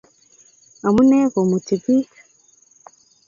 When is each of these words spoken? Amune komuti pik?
Amune 0.87 1.17
komuti 1.33 1.75
pik? 1.83 2.09